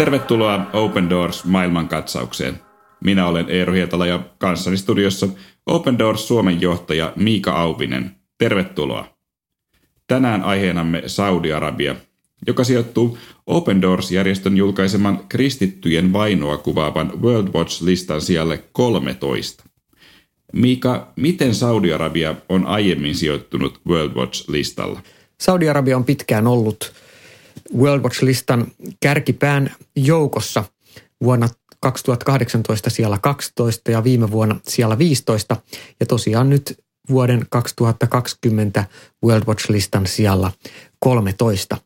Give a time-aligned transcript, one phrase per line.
[0.00, 2.60] Tervetuloa Open Doors maailmankatsaukseen.
[3.04, 5.28] Minä olen Eero Hietala ja kanssani studiossa
[5.66, 8.10] Open Doors Suomen johtaja Miika Auvinen.
[8.38, 9.04] Tervetuloa.
[10.06, 11.94] Tänään aiheenamme Saudi-Arabia,
[12.46, 19.64] joka sijoittuu Open Doors-järjestön julkaiseman kristittyjen vainoa kuvaavan World Watch-listan sijalle 13.
[20.52, 25.00] Miika, miten Saudi-Arabia on aiemmin sijoittunut World Watch-listalla?
[25.40, 26.92] Saudi-Arabia on pitkään ollut
[27.78, 28.66] World Watch-listan
[29.00, 30.64] kärkipään joukossa
[31.22, 31.48] vuonna
[31.80, 35.56] 2018 siellä 12 ja viime vuonna siellä 15
[36.00, 36.78] ja tosiaan nyt
[37.10, 38.84] vuoden 2020
[39.24, 40.52] World Watch-listan sijalla
[40.98, 41.76] 13.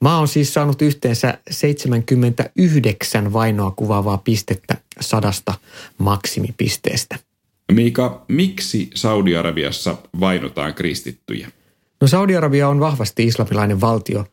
[0.00, 5.54] Maa on siis saanut yhteensä 79 vainoa kuvaavaa pistettä sadasta
[5.98, 7.18] maksimipisteestä.
[7.72, 11.50] Miika, miksi Saudi-Arabiassa vainotaan kristittyjä?
[12.00, 14.26] No Saudi-Arabia on vahvasti islamilainen valtio,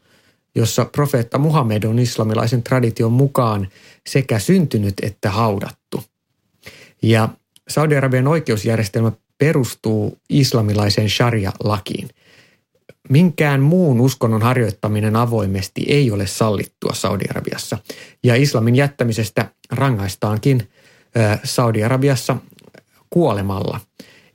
[0.55, 3.67] jossa profeetta Muhammed on islamilaisen tradition mukaan
[4.09, 6.03] sekä syntynyt että haudattu.
[7.01, 7.29] Ja
[7.69, 12.09] Saudi-Arabian oikeusjärjestelmä perustuu islamilaiseen sharia-lakiin.
[13.09, 17.77] Minkään muun uskonnon harjoittaminen avoimesti ei ole sallittua Saudi-Arabiassa.
[18.23, 20.69] Ja islamin jättämisestä rangaistaankin
[21.43, 22.35] Saudi-Arabiassa
[23.09, 23.79] kuolemalla.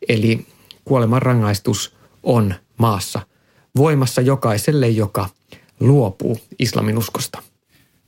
[0.09, 0.47] Eli
[0.85, 3.21] kuoleman rangaistus on maassa
[3.77, 5.29] voimassa jokaiselle, joka
[5.81, 7.43] luopuu islamin uskosta.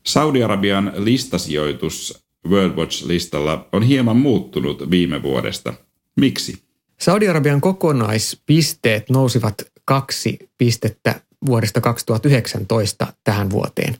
[0.07, 5.75] Saudi-Arabian listasijoitus World Watch-listalla on hieman muuttunut viime vuodesta.
[6.17, 6.63] Miksi?
[7.01, 9.55] Saudi-Arabian kokonaispisteet nousivat
[9.85, 13.97] kaksi pistettä vuodesta 2019 tähän vuoteen.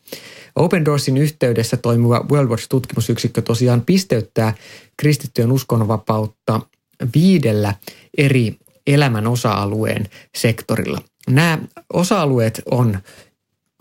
[0.57, 4.55] Open Doorsin yhteydessä toimiva World Watch-tutkimusyksikkö tosiaan pisteyttää
[4.97, 6.61] kristittyjen uskonnonvapautta
[7.15, 7.75] viidellä
[8.19, 11.03] eri elämän osa-alueen sektorilla.
[11.29, 11.59] Nämä
[11.93, 12.99] osa-alueet on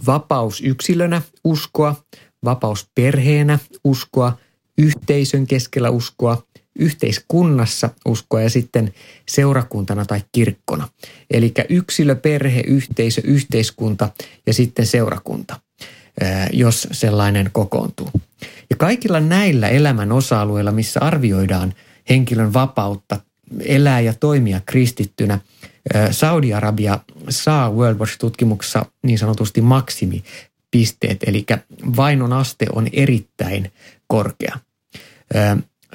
[0.05, 2.04] vapaus yksilönä uskoa,
[2.43, 4.37] vapaus perheenä uskoa,
[4.77, 6.43] yhteisön keskellä uskoa,
[6.80, 8.93] yhteiskunnassa uskoa ja sitten
[9.30, 10.88] seurakuntana tai kirkkona.
[11.32, 14.09] Eli yksilö, perhe, yhteisö, yhteiskunta
[14.48, 15.59] ja sitten seurakunta,
[16.54, 18.09] jos sellainen kokoontuu.
[18.70, 21.73] Ja kaikilla näillä elämän osa-alueilla, missä arvioidaan
[22.09, 23.20] henkilön vapautta
[23.65, 25.39] elää ja toimia kristittynä,
[26.12, 31.45] Saudi-Arabia saa World Watch-tutkimuksessa niin sanotusti maksimipisteet, eli
[31.95, 33.72] vainon aste on erittäin
[34.08, 34.60] korkea.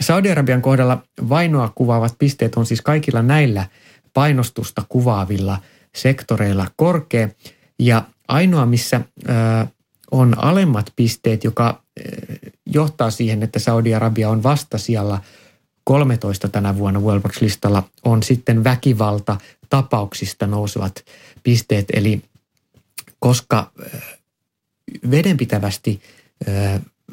[0.00, 3.66] Saudi-Arabian kohdalla vainoa kuvaavat pisteet on siis kaikilla näillä
[4.14, 5.58] painostusta kuvaavilla
[5.96, 7.28] sektoreilla korkea.
[7.78, 9.00] Ja ainoa, missä
[10.10, 11.82] on alemmat pisteet, joka
[12.66, 15.18] johtaa siihen, että Saudi-Arabia on vasta siellä
[15.84, 19.36] 13 tänä vuonna World Watch-listalla, on sitten väkivalta
[19.70, 21.04] tapauksista nousevat
[21.42, 21.86] pisteet.
[21.92, 22.22] Eli
[23.18, 23.70] koska
[25.10, 26.00] vedenpitävästi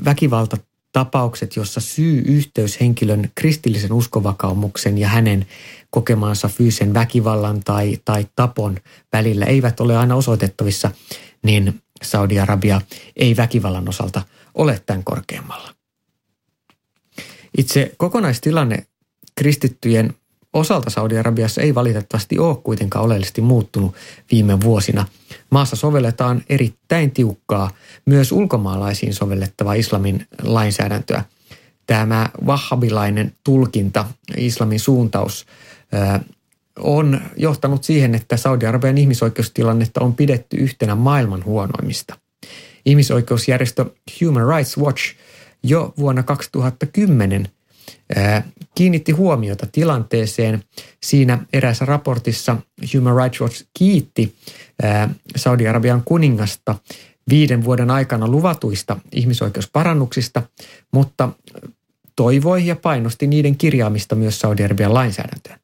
[0.06, 0.58] väkivalta
[0.92, 5.46] tapaukset, jossa syy-yhteys henkilön kristillisen uskovakaumuksen ja hänen
[5.90, 8.78] kokemaansa fyysisen väkivallan tai, tai tapon
[9.14, 10.92] välillä eivät ole aina osoitettavissa,
[11.44, 12.82] niin Saudi-Arabia
[13.16, 14.22] ei väkivallan osalta
[14.54, 15.81] ole tämän korkeammalla.
[17.58, 18.86] Itse kokonaistilanne
[19.36, 20.14] kristittyjen
[20.54, 23.96] osalta Saudi-Arabiassa ei valitettavasti ole kuitenkaan oleellisesti muuttunut
[24.32, 25.06] viime vuosina.
[25.50, 27.72] Maassa sovelletaan erittäin tiukkaa
[28.06, 31.24] myös ulkomaalaisiin sovellettavaa islamin lainsäädäntöä.
[31.88, 34.06] Tämä wahhabilainen tulkinta,
[34.38, 35.46] islamin suuntaus,
[36.80, 42.18] on johtanut siihen, että Saudi-Arabian ihmisoikeustilannetta on pidetty yhtenä maailman huonoimmista.
[42.86, 43.86] Ihmisoikeusjärjestö
[44.22, 45.16] Human Rights Watch
[45.64, 47.48] jo vuonna 2010–
[48.76, 50.64] kiinnitti huomiota tilanteeseen.
[51.04, 52.58] Siinä eräässä raportissa
[52.94, 54.36] Human Rights Watch kiitti
[55.36, 56.76] Saudi-Arabian kuningasta
[57.30, 60.44] viiden vuoden aikana luvatuista ihmisoikeusparannuksista,
[60.92, 61.30] mutta
[62.16, 65.60] toivoi ja painosti niiden kirjaamista myös Saudi-Arabian lainsäädäntöön.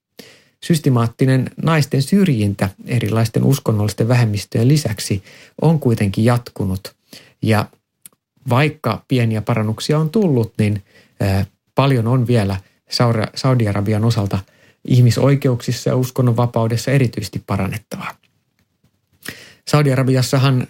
[0.64, 5.24] Systemaattinen naisten syrjintä erilaisten uskonnollisten vähemmistöjen lisäksi
[5.62, 6.96] on kuitenkin jatkunut
[7.42, 7.66] ja
[8.50, 10.84] vaikka pieniä parannuksia on tullut, niin
[11.76, 12.58] paljon on vielä
[13.36, 14.40] Saudi-Arabian osalta
[14.86, 18.12] ihmisoikeuksissa ja uskonnonvapaudessa erityisesti parannettavaa.
[19.68, 20.68] Saudi-Arabiassahan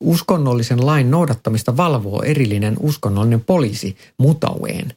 [0.00, 4.92] uskonnollisen lain noudattamista valvoo erillinen uskonnollinen poliisi Mutaween.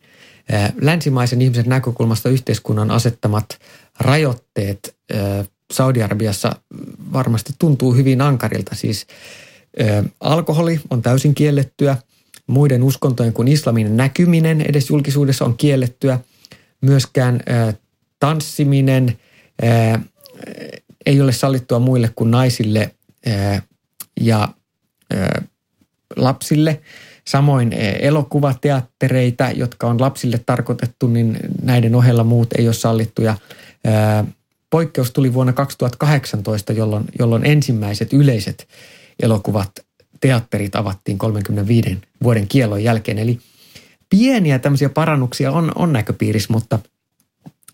[0.81, 3.59] Länsimaisen ihmisen näkökulmasta yhteiskunnan asettamat
[3.99, 4.95] rajoitteet
[5.73, 6.55] Saudi-Arabiassa
[7.13, 8.75] varmasti tuntuu hyvin ankarilta.
[8.75, 9.07] Siis
[10.19, 11.97] alkoholi on täysin kiellettyä–
[12.49, 16.19] muiden uskontojen kuin islamin näkyminen edes julkisuudessa on kiellettyä.
[16.81, 17.39] Myöskään
[18.19, 19.17] tanssiminen
[21.05, 22.91] ei ole sallittua muille kuin naisille
[24.21, 24.47] ja
[26.15, 26.81] lapsille.
[27.27, 33.35] Samoin elokuvateattereita, jotka on lapsille tarkoitettu, niin näiden ohella muut ei ole sallittuja.
[34.69, 38.67] Poikkeus tuli vuonna 2018, jolloin, jolloin ensimmäiset yleiset
[39.21, 39.71] elokuvat
[40.21, 43.17] teatterit avattiin 35 vuoden kielon jälkeen.
[43.17, 43.39] Eli
[44.09, 46.79] pieniä tämmöisiä parannuksia on, on näköpiirissä, mutta,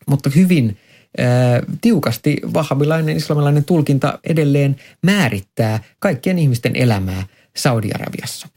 [0.07, 0.77] mutta hyvin
[1.17, 7.23] ää, tiukasti vahabilainen islamilainen tulkinta edelleen määrittää kaikkien ihmisten elämää
[7.55, 8.47] Saudi-Arabiassa.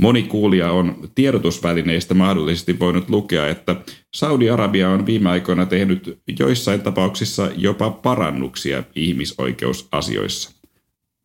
[0.00, 3.76] Moni kuulija on tiedotusvälineistä mahdollisesti voinut lukea, että
[4.14, 10.55] Saudi-Arabia on viime aikoina tehnyt joissain tapauksissa jopa parannuksia ihmisoikeusasioissa.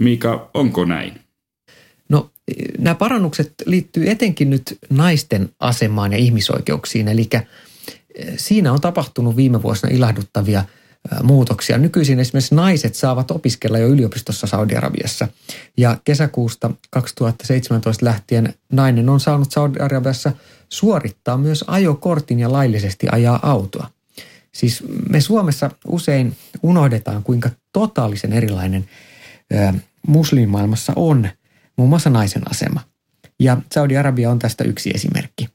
[0.02, 1.22] Mika, onko näin?
[2.10, 2.30] No
[2.78, 9.64] nämä parannukset liittyy etenkin nyt naisten asemaan ja ihmisoikeuksiin, eli eh, siinä on tapahtunut viime
[9.64, 11.78] vuosina ilahduttavia eh, muutoksia.
[11.78, 15.28] Nykyisin esimerkiksi naiset saavat opiskella jo yliopistossa Saudi-Arabiassa
[15.78, 20.32] ja kesäkuusta 2017 lähtien nainen on saanut Saudi-Arabiassa
[20.70, 23.90] suorittaa myös ajokortin ja laillisesti ajaa autoa.
[24.52, 28.86] Siis me Suomessa usein unohdetaan, kuinka totaalisen erilainen
[30.08, 31.30] muslimimaailmassa on–
[31.78, 32.82] muun muassa naisen asema.
[33.40, 35.50] Ja Saudi-Arabia on tästä yksi esimerkki.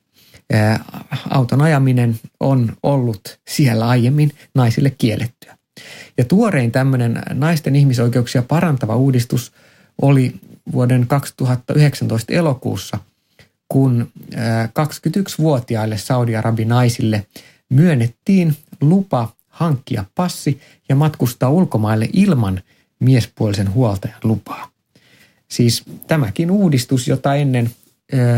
[1.31, 5.56] Auton ajaminen on ollut siellä aiemmin naisille kiellettyä.
[6.19, 9.52] Ja tuorein tämmöinen naisten ihmisoikeuksia parantava uudistus
[10.02, 10.34] oli
[10.72, 12.99] vuoden 2019 elokuussa,
[13.69, 14.12] kun
[14.69, 17.26] 21-vuotiaille Saudi-Arabi naisille
[17.69, 22.60] myönnettiin lupa hankkia passi ja matkustaa ulkomaille ilman
[23.00, 24.70] miespuolisen huoltajan lupaa.
[25.48, 27.70] Siis tämäkin uudistus, jota ennen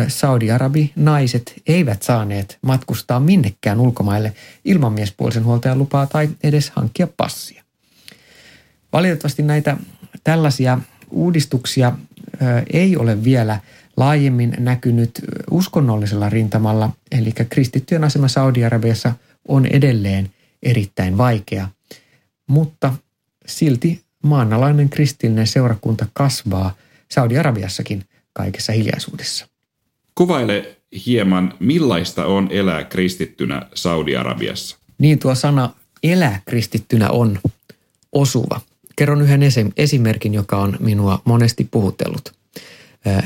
[0.08, 4.32] Saudi-Arabi naiset eivät saaneet matkustaa minnekään ulkomaille
[4.64, 7.64] ilman miespuolisen huoltajan lupaa tai edes hankkia passia.
[8.92, 9.76] Valitettavasti näitä
[10.24, 10.78] tällaisia
[11.10, 11.92] uudistuksia
[12.72, 13.60] ei ole vielä
[13.96, 15.10] laajemmin näkynyt
[15.50, 19.12] uskonnollisella rintamalla, eli kristittyjen asema Saudi-Arabiassa
[19.48, 20.30] on edelleen
[20.62, 21.68] erittäin vaikea,
[22.48, 22.94] mutta
[23.46, 26.74] silti maanalainen kristillinen seurakunta kasvaa–
[27.08, 29.46] Saudi-Arabiassakin kaikessa hiljaisuudessa.
[30.14, 30.76] Kuvaile
[31.06, 34.76] hieman, millaista on elää kristittynä Saudi-Arabiassa.
[34.98, 35.70] Niin tuo sana
[36.02, 37.38] elää kristittynä on
[38.12, 38.60] osuva.
[38.96, 39.40] Kerron yhden
[39.76, 42.32] esimerkin, joka on minua monesti puhutellut.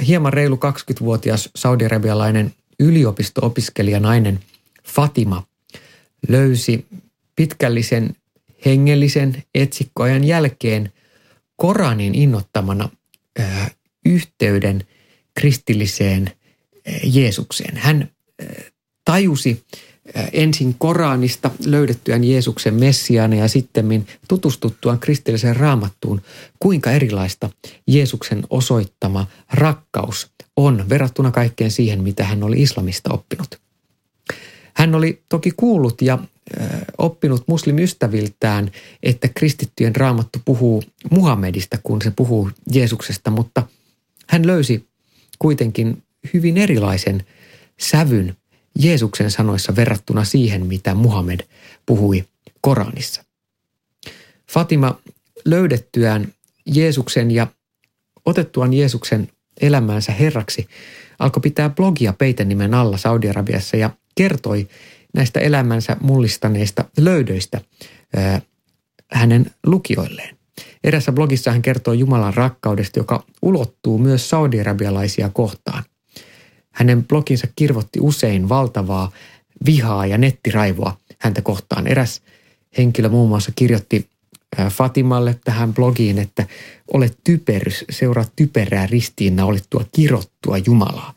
[0.07, 4.41] Hieman reilu 20-vuotias saudiarabialainen yliopisto-opiskelija nainen
[4.85, 5.43] Fatima
[6.29, 6.87] löysi
[7.37, 8.17] pitkällisen
[8.67, 10.93] hengellisen etsikkoajan jälkeen
[11.57, 12.89] Koranin innottamana
[14.07, 14.87] yhteyden
[15.35, 16.31] kristilliseen
[17.05, 17.77] Jeesukseen.
[17.77, 18.11] Hän
[19.05, 19.65] tajusi
[20.33, 26.23] ensin Koranista löydettyään Jeesuksen messiaana ja sitten tutustuttuaan kristilliseen raamattuun,
[26.59, 27.51] kuinka erilaista
[27.87, 33.61] Jeesuksen osoittama rakkaus on verrattuna kaikkeen siihen, mitä hän oli islamista oppinut.
[34.75, 36.19] Hän oli toki kuullut ja
[36.99, 38.71] oppinut muslimystäviltään,
[39.03, 43.67] että kristittyjen raamattu puhuu Muhammedista, kun se puhuu Jeesuksesta, mutta
[44.29, 44.87] hän löysi
[45.39, 46.03] kuitenkin
[46.35, 47.25] hyvin erilaisen
[47.81, 48.37] sävyn
[48.79, 51.41] Jeesuksen sanoissa verrattuna siihen, mitä Muhammed
[51.87, 52.25] puhui
[52.61, 53.25] Koranissa.
[54.51, 55.01] Fatima
[55.45, 56.33] löydettyään
[56.67, 57.47] Jeesuksen ja
[58.25, 59.29] otettuaan Jeesuksen
[59.61, 60.69] elämäänsä herraksi,
[61.19, 64.69] alkoi pitää blogia peitenimen alla Saudi-Arabiassa ja kertoi
[65.13, 67.61] näistä elämänsä mullistaneista löydöistä
[69.13, 70.37] hänen lukijoilleen.
[70.85, 75.85] Erässä blogissa hän kertoo Jumalan rakkaudesta, joka ulottuu myös saudiarabialaisia kohtaan.
[76.71, 79.13] Hänen bloginsa kirvotti usein valtavaa
[79.67, 81.87] vihaa ja nettiraivoa häntä kohtaan.
[81.87, 82.23] Eräs
[82.79, 84.09] henkilö muun muassa kirjoitti
[84.71, 86.47] Fatimalle tähän blogiin, että
[86.93, 91.15] olet typerys, seuraa typerää ristiinnaulittua kirottua Jumalaa.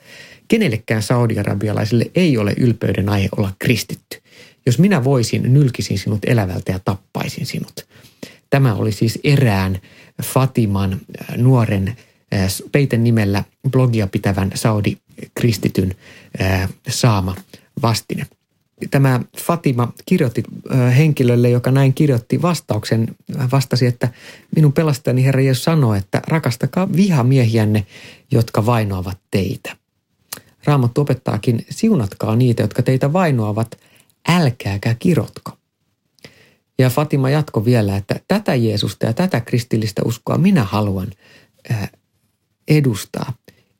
[0.47, 4.21] Kenellekään saudiarabialaiselle ei ole ylpeyden aihe olla kristitty.
[4.65, 7.87] Jos minä voisin, nylkisin sinut elävältä ja tappaisin sinut.
[8.49, 9.79] Tämä oli siis erään
[10.23, 11.87] Fatiman äh, nuoren
[12.33, 15.95] äh, peiten nimellä blogia pitävän saudi-kristityn
[16.41, 17.35] äh, saama
[17.81, 18.25] vastine.
[18.91, 20.43] Tämä Fatima kirjoitti
[20.97, 23.15] henkilölle, joka näin kirjoitti vastauksen,
[23.51, 24.09] vastasi, että
[24.55, 27.85] minun pelastajani Herra Jeesus sanoo, että rakastakaa vihamiehiänne,
[28.31, 29.75] jotka vainoavat teitä.
[30.65, 33.79] Raamattu opettaakin, siunatkaa niitä, jotka teitä vainoavat,
[34.27, 35.51] älkääkä kirotko.
[36.79, 41.07] Ja Fatima jatko vielä, että tätä Jeesusta ja tätä kristillistä uskoa minä haluan
[42.67, 43.33] edustaa.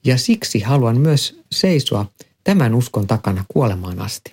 [0.05, 2.05] Ja siksi haluan myös seisoa
[2.43, 4.31] tämän uskon takana kuolemaan asti.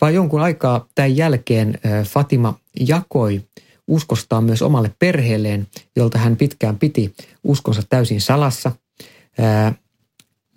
[0.00, 3.42] Vai jonkun aikaa tämän jälkeen Fatima jakoi
[3.86, 8.72] uskostaan myös omalle perheelleen, jolta hän pitkään piti uskonsa täysin salassa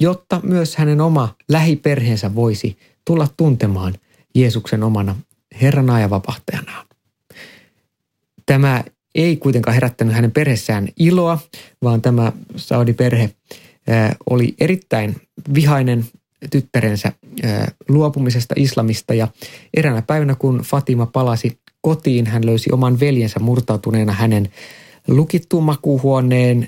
[0.03, 3.93] jotta myös hänen oma lähiperheensä voisi tulla tuntemaan
[4.35, 5.15] Jeesuksen omana
[5.61, 6.85] Herrana ja vapahtajanaan.
[8.45, 8.83] Tämä
[9.15, 11.39] ei kuitenkaan herättänyt hänen perheessään iloa,
[11.83, 13.29] vaan tämä Saudi-perhe
[14.29, 15.15] oli erittäin
[15.53, 16.05] vihainen
[16.51, 17.11] tyttärensä
[17.89, 19.27] luopumisesta islamista ja
[19.73, 24.49] eräänä päivänä kun Fatima palasi kotiin, hän löysi oman veljensä murtautuneena hänen
[25.07, 26.67] lukittuun makuuhuoneen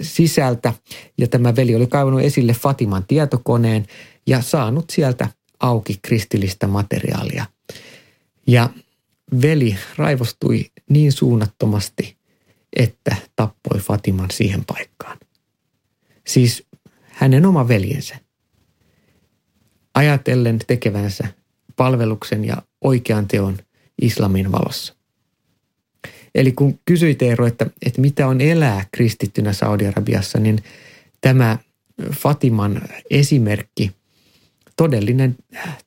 [0.00, 0.72] sisältä
[1.18, 3.86] ja tämä veli oli kaivannut esille Fatiman tietokoneen
[4.26, 5.28] ja saanut sieltä
[5.60, 7.46] auki kristillistä materiaalia.
[8.46, 8.70] Ja
[9.42, 12.16] veli raivostui niin suunnattomasti,
[12.76, 15.18] että tappoi Fatiman siihen paikkaan.
[16.26, 16.66] Siis
[17.02, 18.16] hänen oma veljensä.
[19.94, 21.28] Ajatellen tekevänsä
[21.76, 23.58] palveluksen ja oikean teon
[24.02, 24.95] islamin valossa.
[26.36, 30.58] Eli kun kysyi Eero, että, että mitä on elää kristittynä Saudi-Arabiassa, niin
[31.20, 31.58] tämä
[32.12, 33.92] Fatiman esimerkki,
[34.76, 35.36] todellinen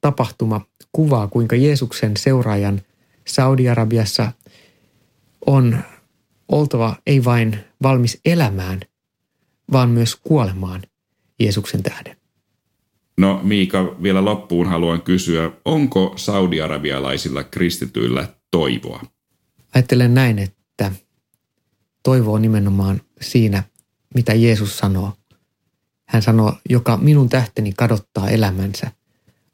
[0.01, 2.81] tapahtuma, kuvaa kuinka Jeesuksen seuraajan
[3.27, 4.31] Saudi-Arabiassa
[5.45, 5.77] on
[6.47, 8.79] oltava ei vain valmis elämään,
[9.71, 10.81] vaan myös kuolemaan
[11.39, 12.15] Jeesuksen tähden.
[13.17, 19.03] No Miika, vielä loppuun haluan kysyä, onko saudiarabialaisilla kristityillä toivoa?
[19.75, 20.91] Ajattelen näin, että
[22.03, 23.63] toivo on nimenomaan siinä,
[24.15, 25.13] mitä Jeesus sanoo.
[26.07, 28.91] Hän sanoo, joka minun tähteni kadottaa elämänsä,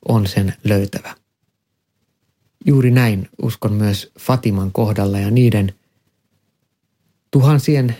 [0.08, 1.16] on sen löytävä.
[2.66, 5.74] Juuri näin uskon myös Fatiman kohdalla ja niiden
[7.32, 7.98] tuhansien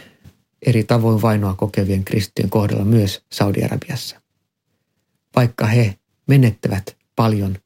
[0.66, 4.22] eri tavoin vainoa kokevien kristittyjen kohdalla myös Saudi-Arabiassa.
[5.36, 7.58] Vaikka he menettävät paljon,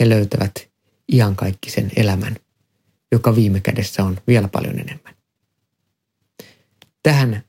[0.00, 0.70] he löytävät
[1.12, 2.36] iankaikkisen elämän,
[3.12, 5.14] joka viime kädessä on vielä paljon enemmän.
[7.02, 7.42] Tähän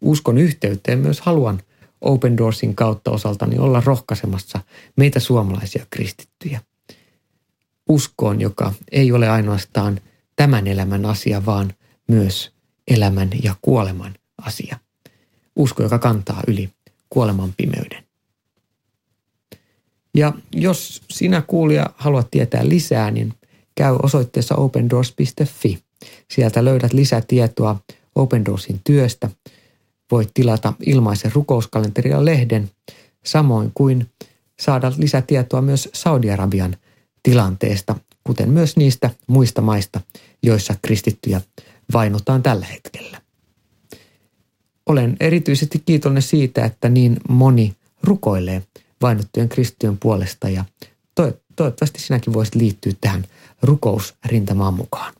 [0.00, 1.62] uskon yhteyteen myös haluan
[2.00, 4.60] Open Doorsin kautta osaltani olla rohkaisemassa
[4.96, 6.60] meitä suomalaisia kristittyjä–
[7.88, 10.00] uskoon, joka ei ole ainoastaan
[10.36, 11.72] tämän elämän asia, vaan
[12.08, 12.52] myös
[12.88, 14.78] elämän ja kuoleman asia.
[15.56, 16.70] Usko, joka kantaa yli
[17.10, 18.04] kuoleman pimeyden.
[20.14, 23.34] Ja jos sinä kuulija haluat tietää lisää, niin
[23.74, 25.78] käy osoitteessa opendoors.fi.
[26.30, 27.76] Sieltä löydät lisätietoa
[28.14, 29.30] Open Doorsin työstä.
[30.10, 32.70] Voit tilata ilmaisen rukouskalenteria lehden,
[33.24, 34.10] samoin kuin
[34.60, 36.76] saada lisätietoa myös Saudi-Arabian
[37.22, 40.00] tilanteesta, kuten myös niistä muista maista,
[40.42, 41.40] joissa kristittyjä
[41.92, 43.22] vainotaan tällä hetkellä.
[44.86, 48.62] Olen erityisesti kiitollinen siitä, että niin moni rukoilee
[49.02, 50.64] vainottujen kristittyjen puolesta ja
[51.56, 53.24] toivottavasti sinäkin voisit liittyä tähän
[53.62, 55.14] rukousrintamaan mukaan.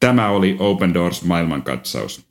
[0.00, 2.30] Tämä oli Open Doors maailmankatsaus.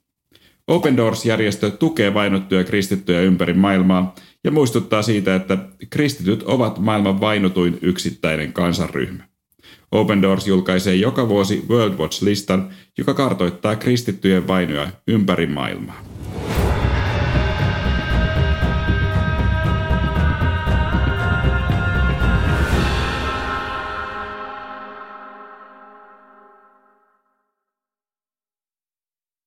[0.68, 5.58] Open Doors-järjestö tukee vainottuja kristittyjä ympäri maailmaa ja muistuttaa siitä, että
[5.90, 9.24] kristityt ovat maailman vainotuin yksittäinen kansanryhmä.
[9.92, 16.02] Open Doors julkaisee joka vuosi World Watch-listan, joka kartoittaa kristittyjen vainoja ympäri maailmaa.